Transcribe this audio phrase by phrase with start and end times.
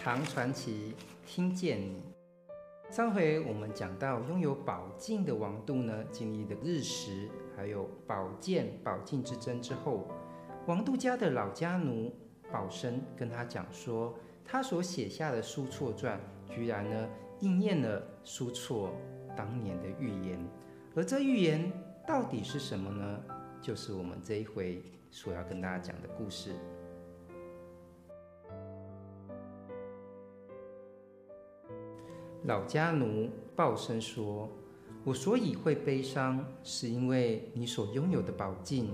[0.00, 0.94] 唐传奇，
[1.26, 2.00] 听见你。
[2.88, 10.06] 上回我们讲到，拥有宝镜的王度呢，经历了日食，还有宝剑、宝镜之争之后，
[10.66, 12.14] 王度家的老家奴
[12.50, 17.08] 宝生跟他讲说，他所写下的苏绰传，居然呢
[17.40, 18.90] 应验了苏绰
[19.36, 20.38] 当年的预言。
[20.94, 21.70] 而这预言
[22.06, 23.20] 到底是什么呢？
[23.60, 24.80] 就是我们这一回
[25.10, 26.54] 所要跟大家讲的故事。
[32.48, 34.48] 老家奴报声说
[35.04, 38.90] ：“我所以会悲伤，是因为你所拥有的宝镜，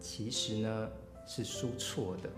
[0.00, 0.88] 其实呢
[1.24, 2.28] 是苏错的。”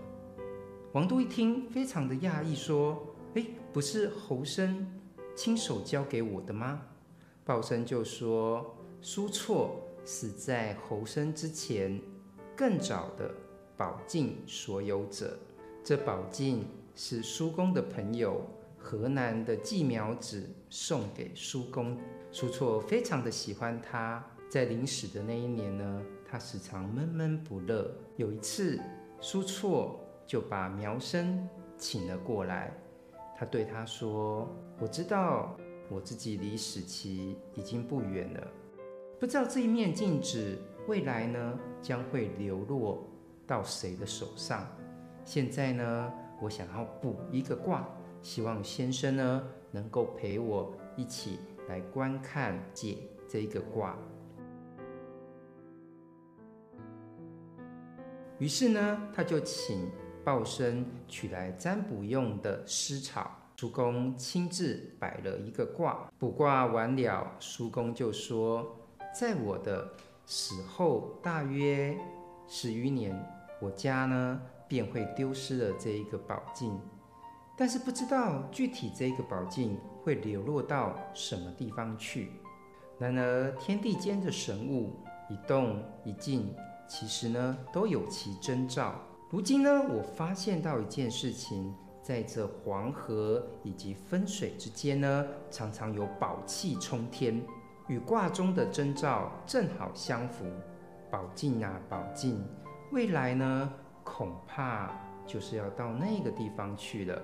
[0.93, 3.03] 王都一听，非常的讶异，说
[3.33, 4.87] ：“诶，不是侯生
[5.35, 6.83] 亲手交给我的吗？”
[7.43, 8.63] 鲍生就说
[9.01, 11.99] ：“苏错是在侯生之前
[12.55, 13.33] 更早的
[13.75, 15.35] 宝镜所有者，
[15.83, 18.39] 这宝镜是苏公的朋友。”
[18.87, 21.97] 河南的季苗子送给叔公，
[22.31, 24.25] 叔绰非常的喜欢他。
[24.49, 27.93] 在临死的那一年呢，他时常闷闷不乐。
[28.15, 28.79] 有一次，
[29.19, 31.45] 叔绰就把苗生
[31.77, 32.71] 请了过来，
[33.37, 34.47] 他对他说
[34.79, 35.57] ：“我知道
[35.89, 38.47] 我自己离死期已经不远了，
[39.19, 43.05] 不知道这一面镜子未来呢将会流落
[43.45, 44.65] 到谁的手上。
[45.25, 47.85] 现在呢，我想要卜一个卦。”
[48.21, 53.97] 希望先生呢能够陪我一起来观看解这个卦。
[58.39, 59.89] 于是呢，他就请
[60.23, 66.07] 报生取来占卜用的丝草，叔公亲自摆了一个卦。
[66.19, 68.77] 卜卦完了，叔公就说
[69.11, 69.91] ：“在我的
[70.27, 71.97] 死后大约
[72.47, 73.19] 十余年，
[73.59, 76.79] 我家呢便会丢失了这一个宝镜。”
[77.57, 82.31] 但是不知道具体这个宝镜会流落到什么地方去。
[82.99, 84.93] 然而天地间的神物
[85.27, 86.53] 一动一静，
[86.87, 88.93] 其实呢都有其征兆。
[89.29, 97.43] 如今呢，我发现到一件事情，在这黄河以及分水之间呢，常常有宝气冲天，
[97.87, 100.45] 与卦中的征兆正好相符。
[101.09, 102.43] 宝镜啊，宝镜，
[102.91, 104.91] 未来呢，恐怕
[105.25, 107.21] 就是要到那个地方去了。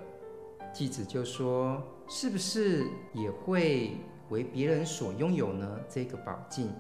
[0.74, 1.80] 继子就说
[2.10, 3.96] ：“是不是也会
[4.30, 5.80] 为别人所拥有呢？
[5.88, 6.72] 这个宝镜。”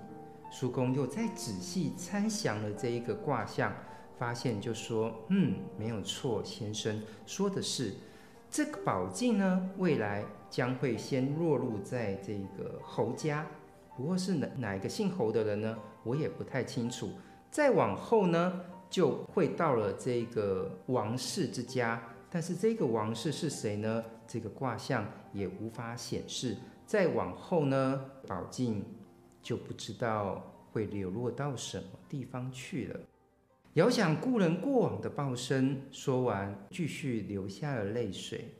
[0.51, 3.71] 叔公又再仔细参详了这一个卦象，
[4.17, 7.93] 发现就说：“嗯，没有错，先生说的是，
[8.49, 13.45] 这个宝镜呢，未来将会先落入在这个侯家，
[13.95, 15.77] 不过是哪哪个姓侯的人呢？
[16.03, 17.09] 我也不太清楚。
[17.51, 22.01] 再往后呢，就会到了这个王氏之家。”
[22.33, 24.03] 但是这个王氏是谁呢？
[24.25, 26.57] 这个卦象也无法显示。
[26.83, 28.83] 再往后呢，宝镜
[29.43, 32.99] 就不知道会流落到什么地方去了。
[33.73, 38.55] 遥想故人过往的报声，说完，继续流下了泪水。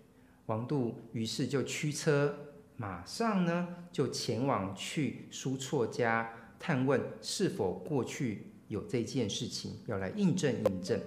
[0.46, 2.32] 王度于是就驱车，
[2.78, 11.00] 马上呢就前往去苏绰家探问，是否过去有这件事情，要来印证印证。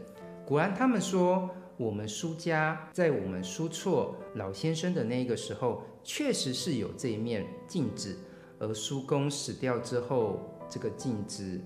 [0.44, 1.48] 果然，他们说。
[1.78, 8.16] 我们苏家在我们苏绰老先生的那个时候，确实是有这一面镜子，
[8.58, 11.60] 而苏公死掉之后，这个镜子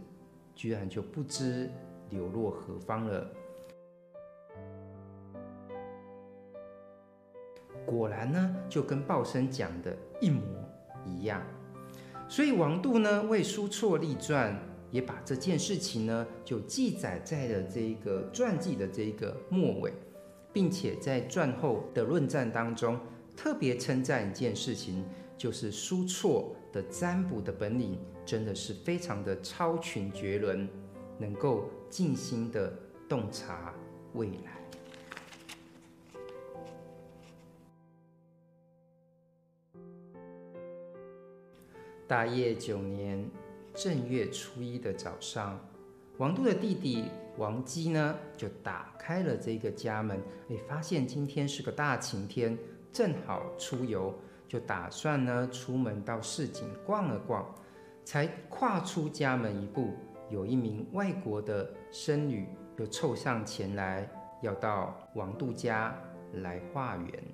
[0.54, 1.70] 居然就不知
[2.08, 3.30] 流落何方了。
[7.86, 10.42] 果然呢，就跟报生讲的一模
[11.06, 11.40] 一样。
[12.28, 14.56] 所以王度呢为苏绰立传，
[14.90, 19.92] 也把这件事情呢就记载在了这个传记的这个末尾。
[20.52, 22.98] 并且在传后的论战当中，
[23.36, 25.04] 特别称赞一件事情，
[25.38, 27.96] 就是苏绰的占卜的本领
[28.26, 30.68] 真的是非常的超群绝伦，
[31.18, 32.76] 能够静心的
[33.08, 33.72] 洞察
[34.14, 34.60] 未来。
[42.08, 43.24] 大业九年
[43.82, 45.58] 正月初一的早上，
[46.18, 47.06] 王度的弟弟。
[47.38, 52.58] 王姬呢，就打开了这个家门，哎，发现今天是个大晴天，
[52.92, 54.14] 正好出游，
[54.46, 57.42] 就打算呢出门到市井逛了逛。
[58.04, 59.94] 才跨出家门一步，
[60.28, 62.46] 有一名外国的僧侣
[62.76, 64.06] 就凑上前来，
[64.42, 65.96] 要到王度家
[66.34, 67.24] 来化缘。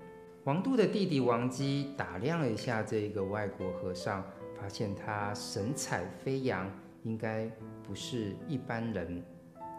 [0.44, 4.24] 王度的弟弟王姬打量了一下这个外国和尚，
[4.66, 6.68] 发现他神采飞扬，
[7.04, 7.48] 应该
[7.84, 9.22] 不是一般人。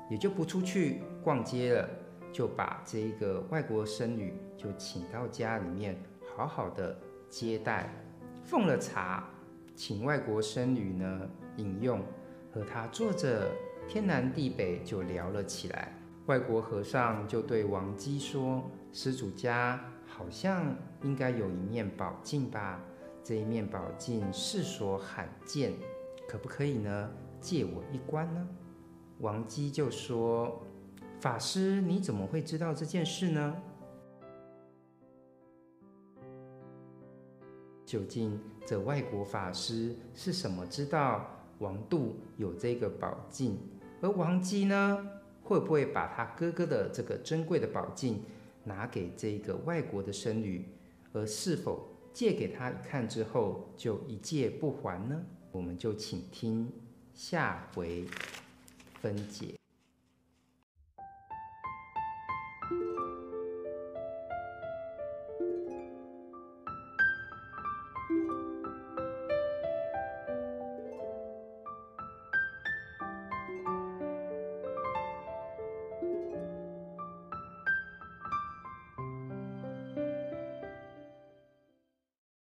[0.10, 1.90] 也就不出去逛街了，
[2.32, 5.98] 就把这个外国僧侣就请到家里面，
[6.34, 6.98] 好好的
[7.28, 7.94] 接待，
[8.46, 9.26] 奉了茶，
[9.76, 12.02] 请外国僧侣呢饮用，
[12.54, 13.52] 和他坐着
[13.90, 15.92] 天南地北就聊了起来。
[16.28, 18.64] 外国和尚就对王姬说
[18.94, 20.74] ：“施主家好像
[21.04, 22.80] 应该有一面宝镜吧？
[23.28, 25.74] 这一面宝镜世所罕见，
[26.30, 27.12] 可不可以呢？
[27.42, 28.48] 借我一观呢？”
[29.20, 30.64] 王姬就说
[31.20, 33.62] ：“法师，你怎么会知道这件事呢？
[37.86, 41.30] 究竟这外国法师是什么知道
[41.60, 43.60] 王度有这个宝镜？
[44.00, 45.06] 而王姬呢，
[45.44, 48.24] 会不会把他哥哥的这个珍贵的宝镜
[48.64, 50.66] 拿给这个外国的僧侣？
[51.12, 55.24] 而是否借给他一看之后就一借不还呢？
[55.52, 56.68] 我们就请听
[57.14, 58.08] 下回
[59.00, 59.54] 分解。